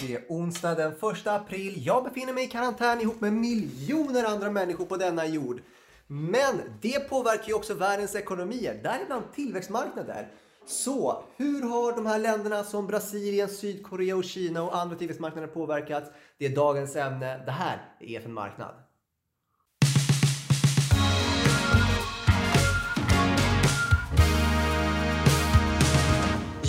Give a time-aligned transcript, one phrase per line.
[0.00, 1.86] Det är onsdag den 1 april.
[1.86, 5.62] Jag befinner mig i karantän ihop med miljoner andra människor på denna jord.
[6.06, 10.28] Men det påverkar ju också världens ekonomier, däribland tillväxtmarknader.
[10.66, 16.10] Så hur har de här länderna som Brasilien, Sydkorea och Kina och andra tillväxtmarknader påverkats?
[16.38, 17.42] Det är dagens ämne.
[17.44, 18.89] Det här är EFN Marknad.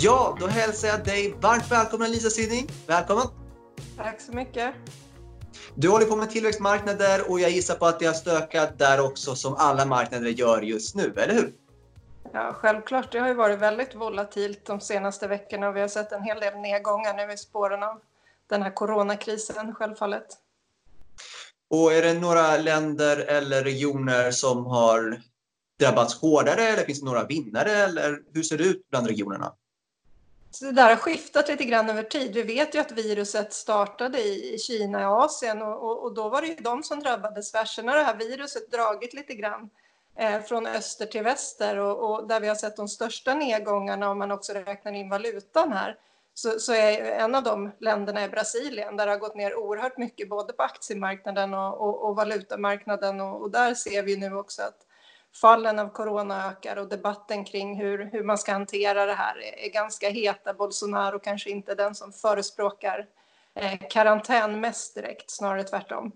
[0.04, 2.66] Ja, då hälsar jag dig varmt välkommen Lisa Sydning.
[2.86, 3.26] Välkommen!
[3.96, 4.74] Tack så mycket.
[5.74, 9.34] Du håller på med tillväxtmarknader och jag gissar på att det har stökat där också
[9.34, 11.52] som alla marknader gör just nu, eller hur?
[12.32, 13.12] Ja, självklart.
[13.12, 16.40] Det har ju varit väldigt volatilt de senaste veckorna och vi har sett en hel
[16.40, 18.00] del nedgångar nu i spåren av
[18.46, 20.26] den här coronakrisen, självfallet.
[21.70, 25.20] Och är det några länder eller regioner som har
[25.80, 29.52] drabbats hårdare eller finns det några vinnare eller hur ser det ut bland regionerna?
[30.54, 32.34] Så det där har skiftat lite grann över tid.
[32.34, 36.40] Vi vet ju att viruset startade i Kina och Asien och, och, och då var
[36.40, 37.74] det ju de som drabbades värst.
[37.74, 39.70] Sen har det här viruset dragit lite grann
[40.16, 44.18] eh, från öster till väster och, och, där vi har sett de största nedgångarna om
[44.18, 45.96] man också räknar in valutan här
[46.34, 49.98] så, så är en av de länderna är Brasilien där det har gått ner oerhört
[49.98, 54.62] mycket både på aktiemarknaden och, och, och valutamarknaden och, och där ser vi nu också
[54.62, 54.86] att
[55.34, 59.66] fallen av corona ökar och debatten kring hur, hur man ska hantera det här är,
[59.66, 60.54] är ganska heta.
[60.54, 63.06] Bolsonaro kanske inte den som förespråkar
[63.54, 66.12] eh, karantän mest direkt, snarare tvärtom.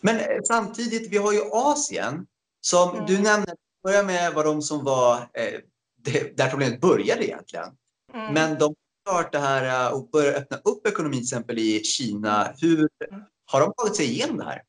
[0.00, 2.26] Men eh, samtidigt, vi har ju Asien
[2.60, 3.06] som mm.
[3.06, 5.60] du nämnde, börja med var de som var eh,
[5.96, 7.68] det, där problemet började egentligen.
[8.14, 8.34] Mm.
[8.34, 12.54] Men de har klart det här och börjat öppna upp ekonomin till exempel i Kina.
[12.60, 13.22] Hur mm.
[13.44, 14.62] har de tagit sig igenom det här?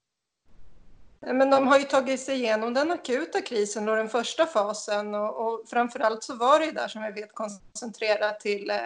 [1.19, 5.47] Men de har ju tagit sig igenom den akuta krisen och den första fasen och,
[5.47, 8.77] och framförallt så var det där som vi vet koncentrerat till eh,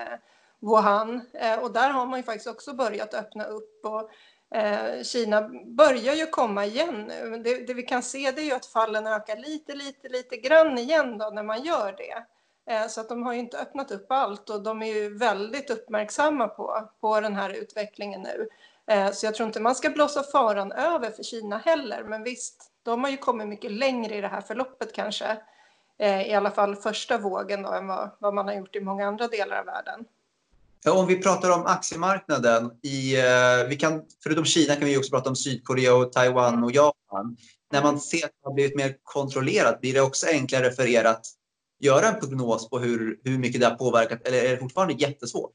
[0.59, 4.09] Wuhan eh, och där har man ju faktiskt också börjat öppna upp och
[4.57, 7.41] eh, Kina börjar ju komma igen nu.
[7.43, 10.77] Det, det, vi kan se det är ju att fallen ökar lite, lite, lite grann
[10.77, 12.25] igen då när man gör det.
[12.73, 15.69] Eh, så att de har ju inte öppnat upp allt och de är ju väldigt
[15.69, 18.47] uppmärksamma på, på den här utvecklingen nu.
[18.91, 22.03] Eh, så jag tror inte man ska blåsa faran över för Kina heller.
[22.03, 25.37] Men visst, de har ju kommit mycket längre i det här förloppet kanske.
[25.99, 29.07] Eh, I alla fall första vågen då, än vad, vad man har gjort i många
[29.07, 30.05] andra delar av världen.
[30.89, 35.29] Om vi pratar om aktiemarknaden, i, eh, vi kan, förutom Kina kan vi också prata
[35.29, 36.63] om Sydkorea, och Taiwan mm.
[36.63, 37.37] och Japan.
[37.71, 41.03] När man ser att det har blivit mer kontrollerat, blir det också enklare för er
[41.03, 41.25] att
[41.79, 45.53] göra en prognos på hur, hur mycket det har påverkat, eller är det fortfarande jättesvårt?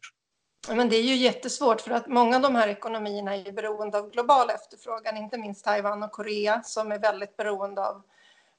[0.69, 4.11] Men det är ju jättesvårt för att många av de här ekonomierna är beroende av
[4.11, 8.03] global efterfrågan, inte minst Taiwan och Korea som är väldigt beroende av,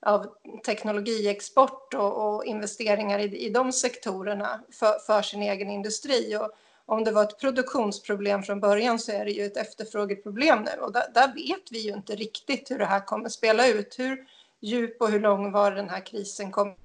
[0.01, 0.28] av
[0.66, 6.38] teknologiexport och, och investeringar i, i de sektorerna för, för, sin egen industri.
[6.38, 6.51] Och
[6.85, 10.91] om det var ett produktionsproblem från början så är det ju ett efterfrågeproblem nu och
[10.91, 14.28] där, där vet vi ju inte riktigt hur det här kommer spela ut, hur
[14.59, 16.75] djup och hur lång var den här krisen kommer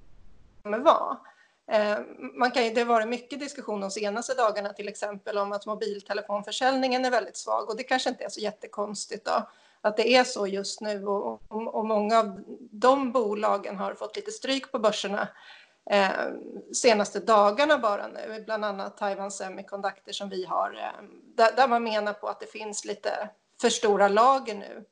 [0.63, 1.17] vara.
[1.71, 1.97] Eh,
[2.33, 7.05] man kan, det har varit mycket diskussion de senaste dagarna till exempel om att mobiltelefonförsäljningen
[7.05, 9.49] är väldigt svag och det kanske inte är så jättekonstigt då,
[9.81, 14.15] att det är så just nu och, och, och många av de bolagen har fått
[14.15, 15.27] lite stryk på börserna
[15.89, 16.09] eh,
[16.73, 21.83] senaste dagarna bara nu, bland annat Taiwan Semiconductor som vi har, eh, där, där man
[21.83, 23.29] menar på att det finns lite
[23.61, 24.85] för stora lager nu.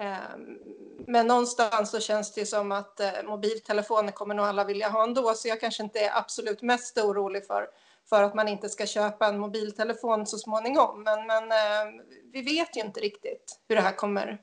[0.00, 0.58] Ehm,
[1.06, 5.34] men någonstans så känns det som att eh, mobiltelefoner kommer nog alla vilja ha ändå,
[5.34, 7.66] så jag kanske inte är absolut mest orolig för,
[8.08, 11.02] för att man inte ska köpa en mobiltelefon så småningom.
[11.02, 12.00] Men, men ehm,
[12.32, 14.38] vi vet ju inte riktigt hur det här kommer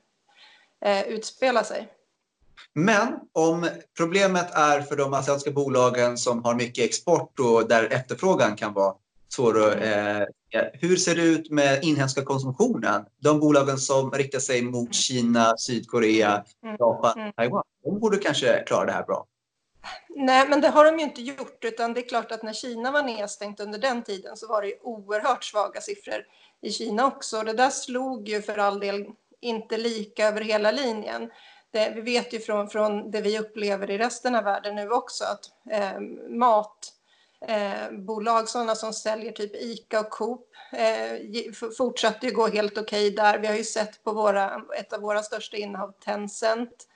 [0.84, 1.92] eh, utspela sig.
[2.74, 8.56] Men om problemet är för de asiatiska bolagen som har mycket export och där efterfrågan
[8.56, 8.94] kan vara
[9.34, 10.22] svår att mm.
[10.50, 13.04] eh, hur ser det ut med inhemska konsumtionen?
[13.18, 14.92] De bolagen som riktar sig mot mm.
[14.92, 16.76] Kina, Sydkorea, mm.
[16.78, 17.32] Japan, mm.
[17.32, 17.62] Taiwan.
[17.84, 19.26] De borde kanske klara det här bra.
[20.08, 22.90] Nej, men det har de ju inte gjort, utan det är klart att när Kina
[22.90, 26.24] var nedstängt under den tiden så var det oerhört svaga siffror
[26.62, 27.42] i Kina också.
[27.42, 29.06] Det där slog ju för all del
[29.40, 31.30] inte lika över hela linjen.
[31.70, 35.24] Det, vi vet ju från, från det vi upplever i resten av världen nu också
[35.24, 36.92] att eh, mat
[37.48, 43.08] eh, bolag, sådana som säljer typ ICA och Coop, eh, fortsatte ju gå helt okej
[43.08, 43.38] okay där.
[43.38, 46.86] Vi har ju sett på våra, ett av våra största innehav, Tencent,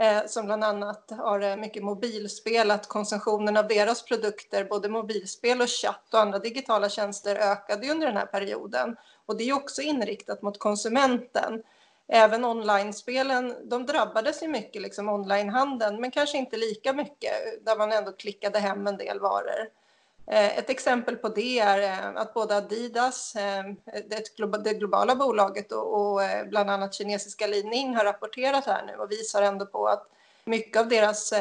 [0.00, 5.60] eh, som bland annat har eh, mycket mobilspel, att konsumtionen av deras produkter, både mobilspel
[5.60, 8.96] och chatt och andra digitala tjänster ökade under den här perioden.
[9.26, 11.62] Och det är också inriktat mot konsumenten.
[12.08, 17.32] Även online-spelen, de drabbades ju mycket, liksom onlinehandeln, men kanske inte lika mycket,
[17.64, 19.81] där man ändå klickade hem en del varor.
[20.26, 23.64] Eh, ett exempel på det är eh, att både Adidas, eh,
[24.64, 29.42] det globala bolaget och bland annat kinesiska Li Ning har rapporterat här nu och visar
[29.42, 30.08] ändå på att
[30.44, 31.32] mycket av deras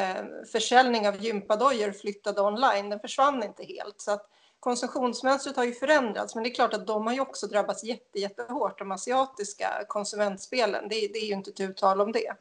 [0.52, 2.90] försäljning av gympadojor flyttade online.
[2.90, 4.02] Den försvann inte helt.
[4.02, 4.30] Så att
[4.60, 8.20] konsumtionsmönstret har ju förändrats, men det är klart att de har ju också drabbats jätte,
[8.20, 10.88] jättehårt, de asiatiska konsumentspelen.
[10.90, 12.34] Det, det är ju inte tu tal om det.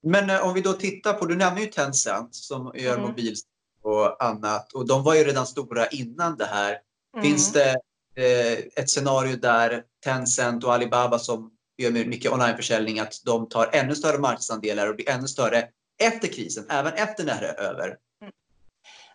[0.00, 3.08] Men om vi då tittar på, du nämner ju Tencent som gör mm.
[3.08, 3.34] mobil
[3.82, 4.72] och annat.
[4.72, 6.78] Och de var ju redan stora innan det här.
[7.14, 7.24] Mm.
[7.24, 7.70] Finns det
[8.16, 13.94] eh, ett scenario där Tencent och Alibaba som gör mycket onlineförsäljning, att de tar ännu
[13.94, 15.68] större marknadsandelar och blir ännu större
[16.00, 17.86] efter krisen, även efter när det är över?
[18.20, 18.32] Mm.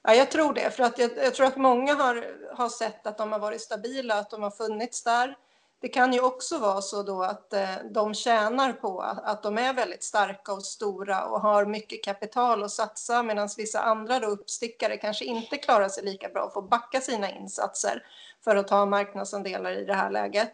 [0.04, 2.26] Ja, jag tror det, för att jag, jag, tror att många har,
[2.56, 5.36] har sett att de har varit stabila, att de har funnits där.
[5.80, 9.74] Det kan ju också vara så då att eh, de tjänar på att de är
[9.74, 14.98] väldigt starka och stora och har mycket kapital att satsa medan vissa andra då uppstickare
[14.98, 18.04] kanske inte klarar sig lika bra och får backa sina insatser
[18.44, 20.52] för att ta marknadsandelar i det här läget.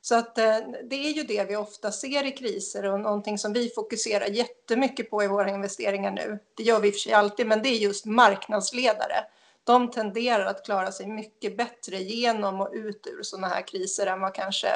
[0.00, 3.52] Så att eh, det är ju det vi ofta ser i kriser och någonting som
[3.52, 6.38] vi fokuserar jättemycket på i våra investeringar nu.
[6.56, 9.24] Det gör vi i och för sig alltid, men det är just marknadsledare
[9.64, 14.20] de tenderar att klara sig mycket bättre genom och ut ur sådana här kriser än
[14.20, 14.68] vad kanske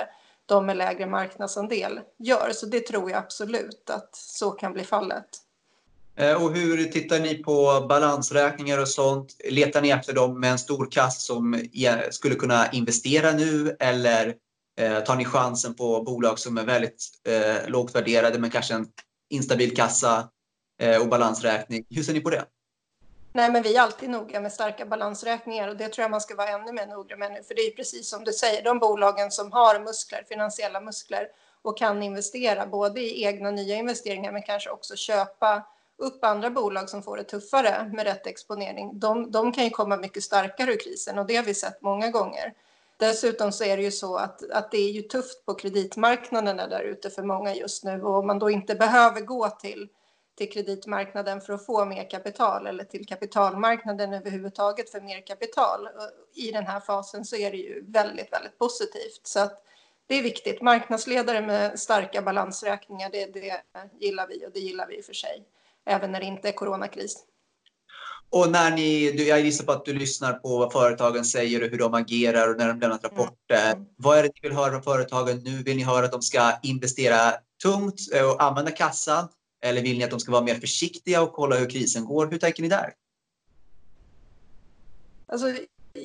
[0.46, 2.50] de med lägre marknadsandel gör.
[2.54, 5.26] Så det tror jag absolut att så kan bli fallet.
[6.16, 9.36] Eh, och hur tittar ni på balansräkningar och sånt?
[9.50, 11.64] Letar ni efter dem med en stor kass som
[12.10, 14.34] skulle kunna investera nu eller
[14.80, 18.86] eh, tar ni chansen på bolag som är väldigt eh, lågt värderade men kanske en
[19.30, 20.28] instabil kassa
[21.00, 21.84] och balansräkning?
[21.90, 22.44] Hur ser ni på det?
[23.36, 26.34] Nej, men vi är alltid noga med starka balansräkningar och det tror jag man ska
[26.34, 27.42] vara ännu mer noga med nu.
[27.42, 31.28] För det är precis som du säger, de bolagen som har muskler, finansiella muskler
[31.62, 35.62] och kan investera både i egna nya investeringar men kanske också köpa
[35.98, 38.98] upp andra bolag som får det tuffare med rätt exponering.
[38.98, 42.10] De, de kan ju komma mycket starkare ur krisen och det har vi sett många
[42.10, 42.52] gånger.
[42.96, 46.80] Dessutom så är det ju så att, att det är ju tufft på kreditmarknaderna där
[46.80, 49.88] ute för många just nu och om man då inte behöver gå till
[50.36, 55.88] till kreditmarknaden för att få mer kapital eller till kapitalmarknaden överhuvudtaget för mer kapital.
[56.34, 59.20] I den här fasen så är det ju väldigt, väldigt positivt.
[59.22, 59.62] Så att
[60.06, 60.62] det är viktigt.
[60.62, 63.62] Marknadsledare med starka balansräkningar, det, det
[64.00, 65.44] gillar vi och det gillar vi för sig,
[65.86, 67.24] även när det inte är coronakris.
[68.30, 71.78] Och när ni, jag gissar på att du lyssnar på vad företagen säger och hur
[71.78, 73.72] de agerar och när de lämnat rapporter.
[73.72, 73.86] Mm.
[73.96, 75.62] Vad är det ni vill höra från företagen nu?
[75.62, 77.32] Vill ni höra att de ska investera
[77.62, 79.28] tungt och använda kassan?
[79.66, 82.26] Eller vill ni att de ska vara mer försiktiga och kolla hur krisen går?
[82.26, 82.94] Hur tänker ni där?
[85.26, 85.46] Alltså,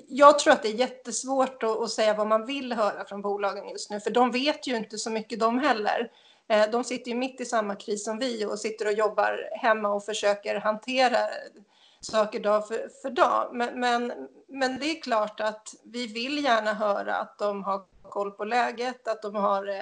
[0.08, 3.69] jag tror att det är jättesvårt att, att, säga vad man vill höra från bolagen
[3.69, 6.12] just nu, för de vet ju inte så mycket de heller.
[6.50, 9.90] Eh, de sitter ju mitt i samma kris som vi och sitter och jobbar hemma
[9.90, 11.18] och försöker hantera
[12.02, 13.50] saker dag för, för dag.
[13.54, 14.13] Men, men,
[14.48, 19.08] men det är klart att vi vill gärna höra att de har koll på läget,
[19.08, 19.75] att de har eh,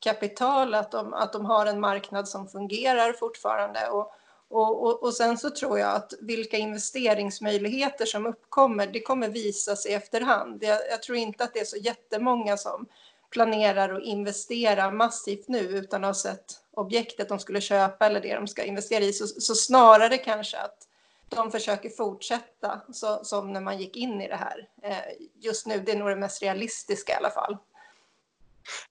[0.00, 3.88] kapital, att de, att de har en marknad som fungerar fortfarande.
[3.88, 4.12] Och,
[4.48, 9.76] och, och, och, sen så tror jag att vilka investeringsmöjligheter som uppkommer, det kommer visa
[9.76, 10.62] sig efterhand.
[10.62, 12.86] Jag, jag tror inte att det är så jättemånga som
[13.30, 18.34] planerar att investera massivt nu utan att ha sett objektet de skulle köpa eller det
[18.34, 19.12] de ska investera i.
[19.12, 20.86] Så, så snarare kanske att
[21.28, 24.68] de försöker fortsätta så, som när man gick in i det här.
[24.82, 24.96] Eh,
[25.40, 27.56] just nu, det är nog det mest realistiska i alla fall.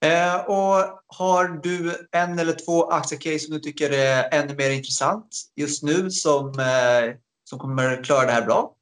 [0.02, 5.42] Eh, och har du en eller två aktiecase som du tycker är ännu mer intressant
[5.56, 8.76] just nu som, eh, som kommer klara det här bra?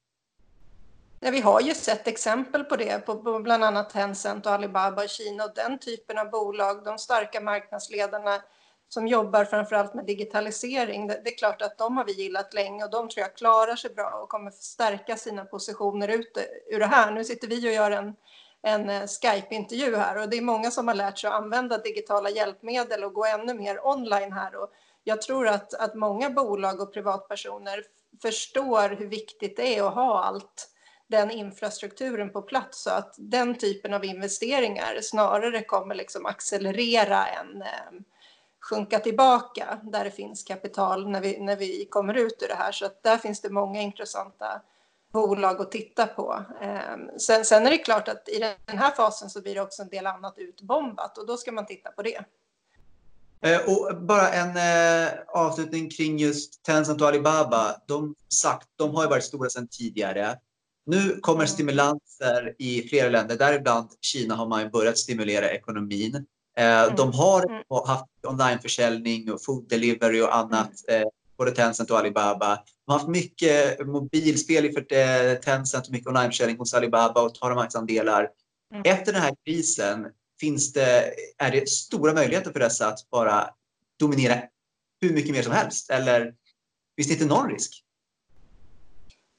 [1.20, 5.08] Ja, vi har ju sett exempel på det, på, bland annat Tencent och Alibaba i
[5.08, 8.42] Kina och den typen av bolag, de starka marknadsledarna
[8.90, 11.08] som jobbar framförallt med digitalisering.
[11.08, 13.76] Det, det, är klart att de har vi gillat länge och de tror jag klarar
[13.76, 16.38] sig bra och kommer stärka sina positioner ut
[16.72, 17.12] ur det här.
[17.12, 18.16] Nu sitter vi och gör en
[18.68, 22.30] en eh, Skype-intervju här och det är många som har lärt sig att använda digitala
[22.30, 24.56] hjälpmedel och gå ännu mer online här.
[24.56, 24.70] Och
[25.04, 27.84] jag tror att, att många bolag och privatpersoner
[28.22, 30.70] förstår hur viktigt det är att ha allt
[31.08, 37.62] den infrastrukturen på plats så att den typen av investeringar snarare kommer liksom accelerera än
[37.62, 38.02] eh,
[38.60, 42.72] sjunka tillbaka där det finns kapital när vi, när vi kommer ut ur det här.
[42.72, 44.62] Så att där finns det många intressanta
[45.14, 46.44] bolag att titta på.
[46.62, 49.82] Ehm, sen, sen är det klart att i den här fasen så blir det också
[49.82, 52.24] en del annat utbombat och då ska man titta på det.
[53.42, 57.76] Eh, och bara en eh, avslutning kring just Tencent och Alibaba.
[57.88, 60.38] De, sagt, de har ju varit stora sedan tidigare.
[60.86, 61.48] Nu kommer mm.
[61.48, 66.16] stimulanser i flera länder, däribland Kina har man börjat stimulera ekonomin.
[66.58, 66.96] Eh, mm.
[66.96, 67.64] De har mm.
[67.88, 70.72] haft onlineförsäljning och food delivery och annat.
[71.38, 72.56] Både Tencent och Alibaba.
[72.56, 78.30] De har haft mycket mobilspel för Tencent och mycket onlineförsäljning hos Alibaba och tar marknadsandelar.
[78.74, 78.84] Mm.
[78.86, 80.08] Efter den här krisen
[80.40, 83.50] finns det, är det stora möjligheter för dessa att bara
[84.00, 84.42] dominera
[85.02, 85.90] hur mycket mer som helst?
[85.90, 86.34] Eller
[86.96, 87.84] finns det inte någon risk?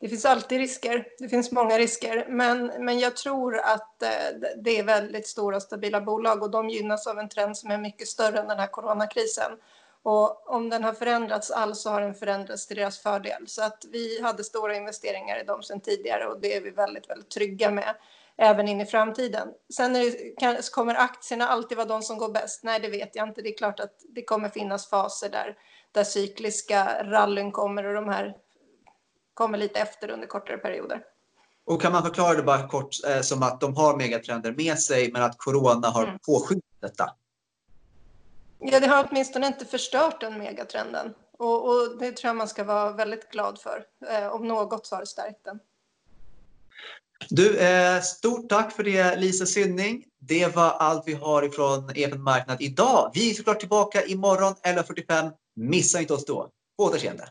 [0.01, 1.07] Det finns alltid risker.
[1.19, 2.27] Det finns många risker.
[2.29, 4.09] Men, men jag tror att eh,
[4.63, 8.09] det är väldigt stora stabila bolag och de gynnas av en trend som är mycket
[8.09, 9.53] större än den här coronakrisen.
[10.11, 13.49] Och om den har förändrats alls så har den förändrats till deras fördel.
[13.49, 17.11] Så att vi hade stora investeringar i dem sedan tidigare och det är vi väldigt,
[17.11, 17.95] väldigt trygga med
[18.37, 19.49] även in i framtiden.
[19.75, 22.65] Sen det, kommer aktierna alltid vara de som går bäst?
[22.65, 23.43] Nej, det vet jag inte.
[23.43, 25.57] Det är klart att det kommer finnas faser där,
[25.93, 28.37] där cykliska rallyn kommer och de här
[29.35, 31.03] kommer lite efter under kortare perioder.
[31.67, 35.13] Och kan man förklara det bara kort eh, som att de har megatrender med sig
[35.13, 36.19] men att corona har mm.
[36.27, 37.11] påskyndat detta?
[38.61, 41.15] Ja, det har åtminstone inte förstört den megatrenden.
[41.39, 43.85] Och, och, det tror jag man ska vara väldigt glad för.
[44.11, 45.59] Eh, om något så har det stärkt den.
[47.29, 50.05] Du, eh, stort tack för det Lisa Synning.
[50.21, 53.11] Det var allt vi har ifrån EFN Marknad idag.
[53.15, 55.31] Vi är såklart tillbaka imorgon 11.45.
[55.57, 56.51] Missa inte oss då.
[56.77, 57.29] På återseende.